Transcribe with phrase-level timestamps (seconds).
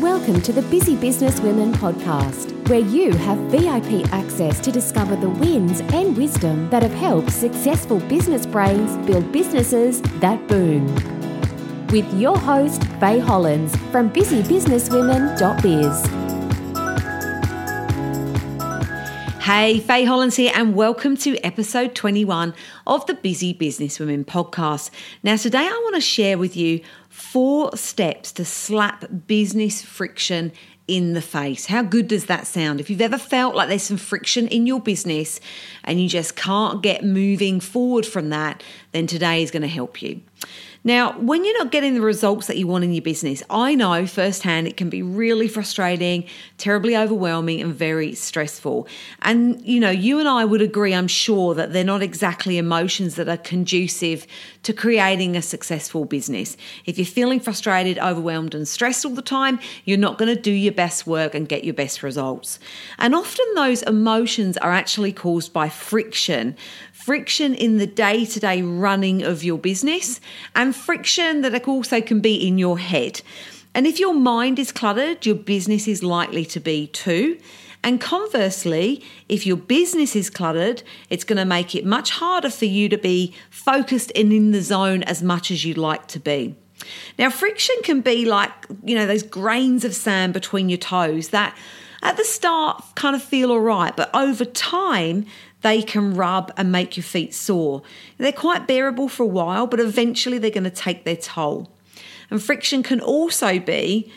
[0.00, 5.28] Welcome to the Busy Business Women podcast, where you have VIP access to discover the
[5.28, 10.86] wins and wisdom that have helped successful business brains build businesses that boom.
[11.88, 16.27] With your host, Faye Hollins from busybusinesswomen.biz.
[19.48, 22.52] Hey, Faye Hollins here, and welcome to episode 21
[22.86, 24.90] of the Busy Business Women podcast.
[25.22, 30.52] Now, today I want to share with you four steps to slap business friction
[30.86, 31.64] in the face.
[31.64, 32.78] How good does that sound?
[32.78, 35.40] If you've ever felt like there's some friction in your business
[35.82, 40.02] and you just can't get moving forward from that, then today is going to help
[40.02, 40.20] you.
[40.88, 44.06] Now, when you're not getting the results that you want in your business, I know
[44.06, 46.24] firsthand it can be really frustrating,
[46.56, 48.88] terribly overwhelming, and very stressful.
[49.20, 53.16] And, you know, you and I would agree, I'm sure, that they're not exactly emotions
[53.16, 54.26] that are conducive
[54.62, 56.56] to creating a successful business.
[56.86, 60.50] If you're feeling frustrated, overwhelmed, and stressed all the time, you're not going to do
[60.50, 62.58] your best work and get your best results.
[62.98, 66.56] And often those emotions are actually caused by friction
[67.08, 70.20] friction in the day to day running of your business,
[70.54, 73.22] and friction that also can be in your head.
[73.74, 77.38] And if your mind is cluttered, your business is likely to be too.
[77.82, 82.66] And conversely, if your business is cluttered, it's going to make it much harder for
[82.66, 86.56] you to be focused and in the zone as much as you'd like to be.
[87.18, 88.50] Now, friction can be like,
[88.84, 91.56] you know, those grains of sand between your toes that
[92.02, 95.26] at the start kind of feel all right, but over time,
[95.62, 97.82] they can rub and make your feet sore.
[98.16, 101.70] They're quite bearable for a while, but eventually they're going to take their toll.
[102.30, 104.12] And friction can also be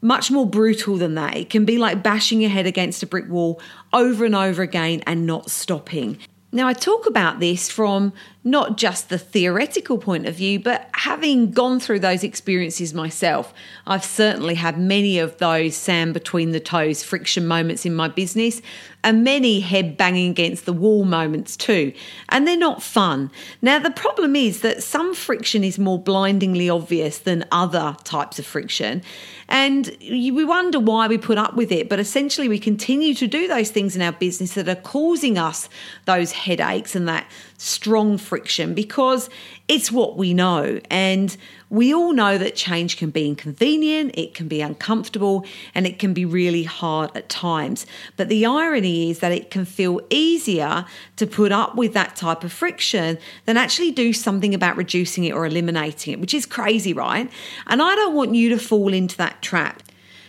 [0.00, 1.36] much more brutal than that.
[1.36, 3.60] It can be like bashing your head against a brick wall
[3.92, 6.18] over and over again and not stopping.
[6.52, 8.12] Now, I talk about this from
[8.44, 13.52] not just the theoretical point of view, but having gone through those experiences myself.
[13.88, 18.62] I've certainly had many of those sand between the toes friction moments in my business
[19.04, 21.92] and many head banging against the wall moments too.
[22.30, 23.30] And they're not fun.
[23.62, 28.46] Now, the problem is that some friction is more blindingly obvious than other types of
[28.46, 29.02] friction.
[29.48, 33.46] And we wonder why we put up with it, but essentially we continue to do
[33.46, 35.68] those things in our business that are causing us
[36.06, 39.28] those headaches and that strong friction because
[39.66, 40.78] it's what we know.
[40.90, 41.36] And
[41.70, 46.12] we all know that change can be inconvenient, it can be uncomfortable, and it can
[46.12, 47.86] be really hard at times.
[48.16, 50.84] But the irony is that it can feel easier
[51.16, 55.32] to put up with that type of friction than actually do something about reducing it
[55.32, 57.30] or eliminating it, which is crazy, right?
[57.66, 59.82] And I don't want you to fall into that trap.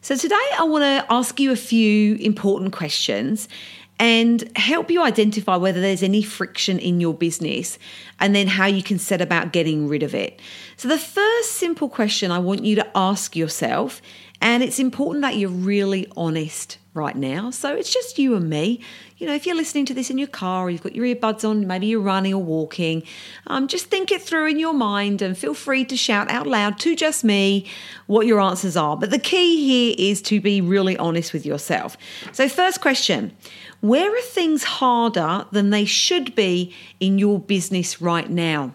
[0.00, 3.48] So, today I want to ask you a few important questions
[3.98, 7.78] and help you identify whether there's any friction in your business
[8.20, 10.40] and then how you can set about getting rid of it.
[10.76, 14.00] So, the first simple question I want you to ask yourself,
[14.40, 17.50] and it's important that you're really honest right now.
[17.50, 18.80] So, it's just you and me.
[19.16, 21.48] You know, if you're listening to this in your car or you've got your earbuds
[21.48, 23.02] on, maybe you're running or walking,
[23.48, 26.78] um, just think it through in your mind and feel free to shout out loud
[26.80, 27.66] to just me
[28.06, 28.96] what your answers are.
[28.96, 31.96] But the key here is to be really honest with yourself.
[32.32, 33.36] So, first question
[33.80, 38.74] where are things harder than they should be in your business right now?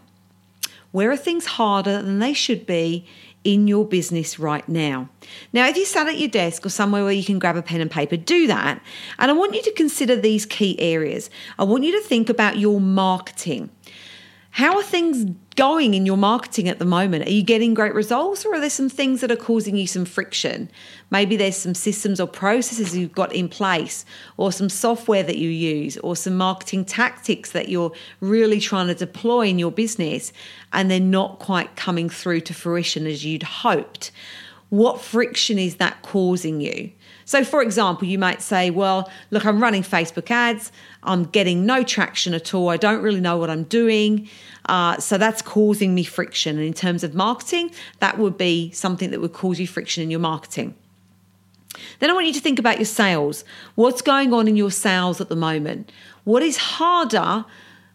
[0.92, 3.06] Where are things harder than they should be
[3.44, 5.10] in your business right now?
[5.52, 7.82] Now, if you sat at your desk or somewhere where you can grab a pen
[7.82, 8.82] and paper, do that.
[9.20, 11.30] And I want you to consider these key areas.
[11.58, 13.70] I want you to think about your marketing.
[14.54, 15.26] How are things
[15.56, 17.26] going in your marketing at the moment?
[17.26, 20.06] Are you getting great results or are there some things that are causing you some
[20.06, 20.70] friction?
[21.10, 24.06] Maybe there's some systems or processes you've got in place
[24.38, 28.94] or some software that you use or some marketing tactics that you're really trying to
[28.94, 30.32] deploy in your business
[30.72, 34.12] and they're not quite coming through to fruition as you'd hoped.
[34.74, 36.92] What friction is that causing you?
[37.26, 40.72] So, for example, you might say, Well, look, I'm running Facebook ads,
[41.04, 44.28] I'm getting no traction at all, I don't really know what I'm doing.
[44.66, 46.58] Uh, so, that's causing me friction.
[46.58, 47.70] And in terms of marketing,
[48.00, 50.74] that would be something that would cause you friction in your marketing.
[52.00, 53.46] Then I want you to think about your sales.
[53.76, 55.92] What's going on in your sales at the moment?
[56.24, 57.46] What is harder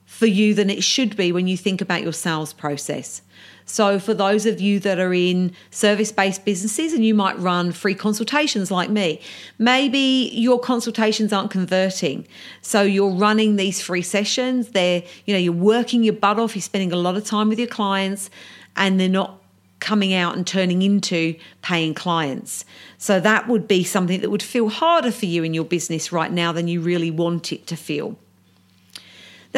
[0.08, 3.20] for you than it should be when you think about your sales process?
[3.66, 7.70] So, for those of you that are in service based businesses and you might run
[7.72, 9.20] free consultations like me,
[9.58, 12.26] maybe your consultations aren't converting.
[12.62, 16.62] So, you're running these free sessions, they're, you know, you're working your butt off, you're
[16.62, 18.30] spending a lot of time with your clients,
[18.74, 19.42] and they're not
[19.80, 22.64] coming out and turning into paying clients.
[22.96, 26.32] So, that would be something that would feel harder for you in your business right
[26.32, 28.16] now than you really want it to feel.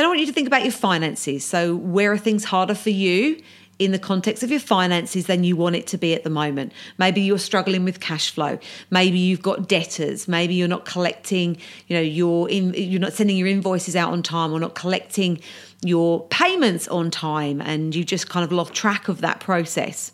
[0.00, 1.44] Then I want you to think about your finances.
[1.44, 3.42] So, where are things harder for you
[3.78, 6.72] in the context of your finances than you want it to be at the moment.
[6.96, 8.58] Maybe you're struggling with cash flow.
[8.90, 10.26] Maybe you've got debtors.
[10.26, 14.22] Maybe you're not collecting, you know, your in, you're not sending your invoices out on
[14.22, 15.38] time or not collecting
[15.84, 20.12] your payments on time and you just kind of lost track of that process.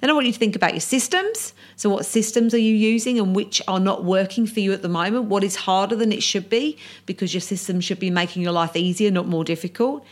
[0.00, 1.54] Then I want you to think about your systems.
[1.76, 4.88] So, what systems are you using and which are not working for you at the
[4.88, 5.24] moment?
[5.26, 8.76] What is harder than it should be because your system should be making your life
[8.76, 10.04] easier, not more difficult?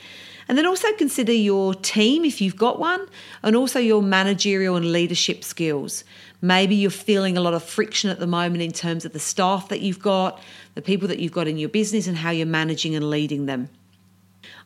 [0.48, 3.06] And then also consider your team if you've got one,
[3.42, 6.04] and also your managerial and leadership skills.
[6.42, 9.70] Maybe you're feeling a lot of friction at the moment in terms of the staff
[9.70, 10.38] that you've got,
[10.75, 13.70] the people that you've got in your business, and how you're managing and leading them.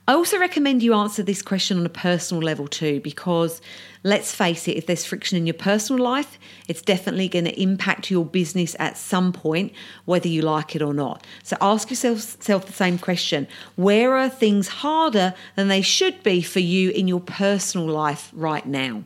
[0.09, 3.61] I also recommend you answer this question on a personal level too, because
[4.05, 8.11] let's face it, if there's friction in your personal life, it's definitely going to impact
[8.11, 9.75] your business at some point,
[10.07, 11.27] whether you like it or not.
[11.43, 13.47] So ask yourself, self the same question
[13.77, 18.65] Where are things harder than they should be for you in your personal life right
[18.65, 19.05] now?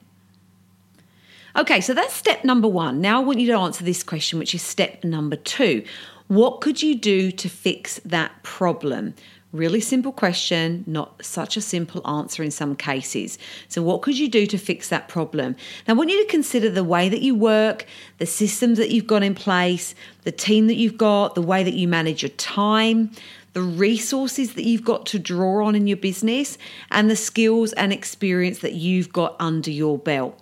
[1.57, 3.01] Okay, so that's step number one.
[3.01, 5.85] Now I want you to answer this question, which is step number two.
[6.29, 9.15] What could you do to fix that problem?
[9.53, 13.39] Really simple question, not such a simple answer in some cases.
[13.69, 15.57] So, what could you do to fix that problem?
[15.87, 17.85] Now, I want you to consider the way that you work,
[18.17, 21.75] the systems that you've got in place, the team that you've got, the way that
[21.75, 23.11] you manage your time,
[23.53, 26.57] the resources that you've got to draw on in your business,
[26.91, 30.41] and the skills and experience that you've got under your belt.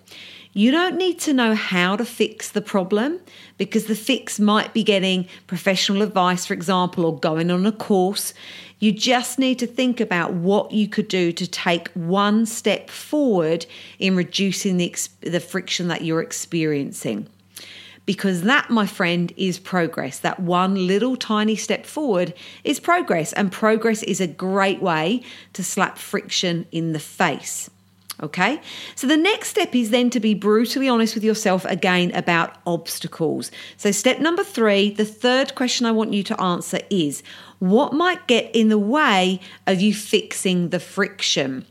[0.52, 3.20] You don't need to know how to fix the problem
[3.56, 8.34] because the fix might be getting professional advice, for example, or going on a course.
[8.80, 13.64] You just need to think about what you could do to take one step forward
[14.00, 17.28] in reducing the, the friction that you're experiencing.
[18.04, 20.18] Because that, my friend, is progress.
[20.18, 25.22] That one little tiny step forward is progress, and progress is a great way
[25.52, 27.70] to slap friction in the face.
[28.22, 28.60] Okay,
[28.96, 33.50] so the next step is then to be brutally honest with yourself again about obstacles.
[33.78, 37.22] So, step number three, the third question I want you to answer is
[37.60, 41.64] what might get in the way of you fixing the friction?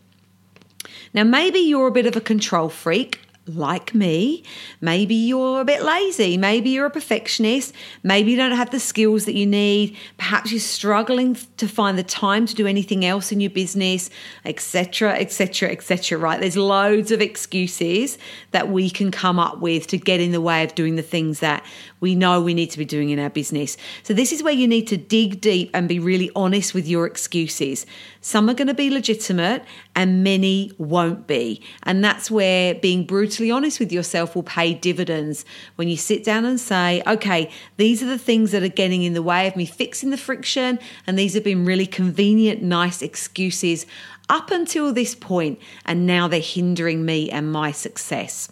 [1.14, 3.20] Now, maybe you're a bit of a control freak
[3.56, 4.44] like me.
[4.82, 6.38] Maybe you're a bit lazy.
[6.38, 7.74] Maybe you're a perfectionist.
[8.04, 9.98] Maybe you don't have the skills that you need.
[10.18, 14.10] Perhaps you're struggling to find the time to do anything else in your business,
[14.46, 16.18] etc., etc., etc.
[16.18, 16.40] Right?
[16.40, 18.18] There's loads of excuses
[18.52, 21.40] that we can come up with to get in the way of doing the things
[21.40, 21.64] that
[22.00, 23.78] we know we need to be doing in our business.
[24.04, 27.06] So, this is where you need to dig deep and be really honest with your
[27.06, 27.86] excuses.
[28.22, 29.64] Some are going to be legitimate
[29.96, 31.62] and many won't be.
[31.84, 33.06] And that's where being
[33.40, 35.46] brutally honest with yourself will pay dividends
[35.78, 39.14] when you sit down and say, okay, these are the things that are getting in
[39.14, 40.78] the way of me fixing the friction,
[41.08, 43.86] and these have been really convenient, nice excuses
[44.28, 48.52] up until this point, and now they're hindering me and my success.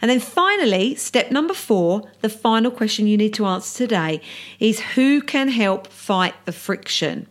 [0.00, 4.22] And then finally, step number four, the final question you need to answer today
[4.58, 7.26] is who can help fight the friction?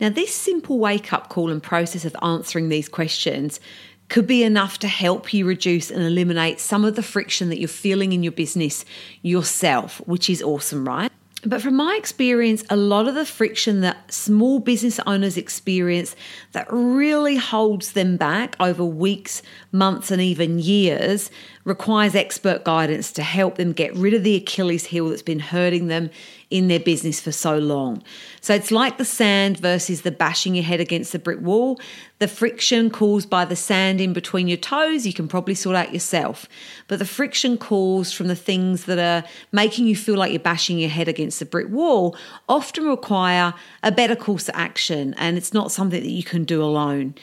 [0.00, 3.60] Now, this simple wake up call and process of answering these questions
[4.08, 7.68] could be enough to help you reduce and eliminate some of the friction that you're
[7.68, 8.84] feeling in your business
[9.22, 11.10] yourself, which is awesome, right?
[11.44, 16.16] But from my experience, a lot of the friction that small business owners experience
[16.52, 21.30] that really holds them back over weeks, months, and even years
[21.66, 25.88] requires expert guidance to help them get rid of the Achilles heel that's been hurting
[25.88, 26.08] them
[26.48, 28.00] in their business for so long.
[28.40, 31.80] So it's like the sand versus the bashing your head against the brick wall.
[32.20, 35.92] The friction caused by the sand in between your toes, you can probably sort out
[35.92, 36.46] yourself.
[36.86, 40.78] But the friction caused from the things that are making you feel like you're bashing
[40.78, 42.16] your head against the brick wall
[42.48, 46.62] often require a better course of action, and it's not something that you can do
[46.62, 47.16] alone.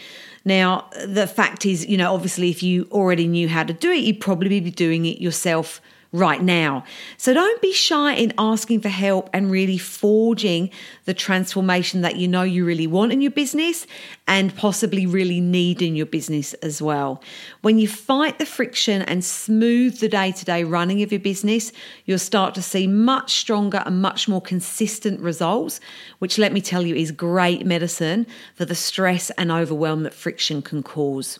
[0.46, 4.04] Now, the fact is, you know, obviously, if you already knew how to do it,
[4.04, 5.82] you'd probably be doing it yourself
[6.14, 6.86] right now.
[7.18, 10.70] So don't be shy in asking for help and really forging
[11.06, 13.88] the transformation that you know you really want in your business
[14.28, 17.22] and possibly really need in your business as well.
[17.62, 21.72] When you fight the friction and smooth the day to day running of your business,
[22.06, 25.80] you'll start to see much stronger and much more consistent results,
[26.20, 30.62] which let me tell you is great medicine for the stress and overwhelm that friction
[30.62, 31.40] can cause.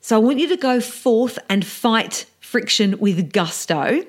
[0.00, 4.04] So I want you to go forth and fight friction with gusto.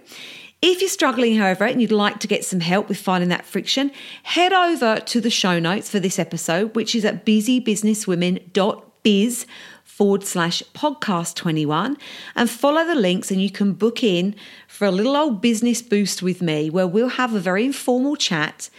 [0.62, 3.90] If you're struggling, however, and you'd like to get some help with finding that friction,
[4.22, 9.48] head over to the show notes for this episode, which is at busybusinesswomen.biz
[9.84, 11.98] forward slash podcast 21
[12.36, 14.36] and follow the links and you can book in
[14.68, 18.70] for a little old business boost with me where we'll have a very informal chat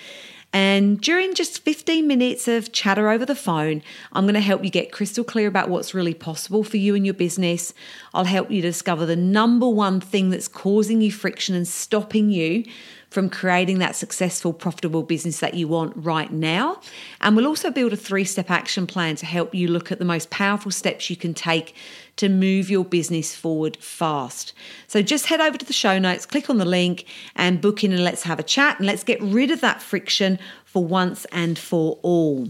[0.57, 3.83] And during just 15 minutes of chatter over the phone,
[4.15, 7.05] I'm going to help you get crystal clear about what's really possible for you and
[7.05, 7.75] your business.
[8.15, 12.65] I'll help you discover the number one thing that's causing you friction and stopping you
[13.11, 16.81] from creating that successful, profitable business that you want right now.
[17.21, 20.05] And we'll also build a three step action plan to help you look at the
[20.05, 21.75] most powerful steps you can take
[22.17, 24.53] to move your business forward fast.
[24.87, 27.93] So just head over to the show notes, click on the link, and book in
[27.93, 31.59] and let's have a chat and let's get rid of that friction for once and
[31.59, 32.49] for all.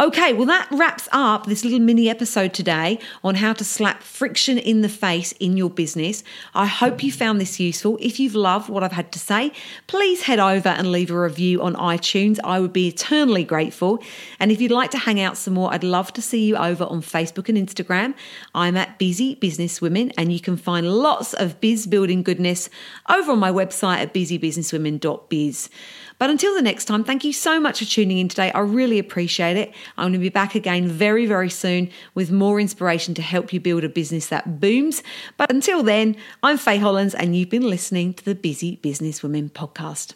[0.00, 4.58] Okay, well, that wraps up this little mini episode today on how to slap friction
[4.58, 6.24] in the face in your business.
[6.54, 7.98] I hope you found this useful.
[8.00, 9.52] If you've loved what I've had to say,
[9.86, 12.38] please head over and leave a review on iTunes.
[12.42, 14.02] I would be eternally grateful.
[14.40, 16.84] And if you'd like to hang out some more, I'd love to see you over
[16.84, 18.14] on Facebook and Instagram.
[18.54, 22.68] I'm at Busy Business Women, and you can find lots of biz building goodness
[23.08, 25.68] over on my website at busybusinesswomen.biz.
[26.22, 28.52] But until the next time, thank you so much for tuning in today.
[28.52, 29.74] I really appreciate it.
[29.98, 33.58] I'm going to be back again very, very soon with more inspiration to help you
[33.58, 35.02] build a business that booms.
[35.36, 36.14] But until then,
[36.44, 40.14] I'm Faye Hollins, and you've been listening to the Busy Business Women podcast.